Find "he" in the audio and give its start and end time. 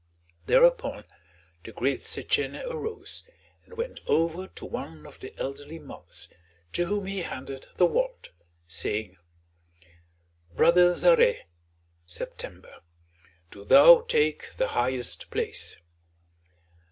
7.05-7.21